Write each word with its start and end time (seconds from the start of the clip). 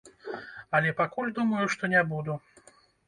Але 0.79 0.93
пакуль 1.01 1.33
думаю, 1.41 1.65
што 1.75 1.83
не 1.93 2.01
буду. 2.15 2.39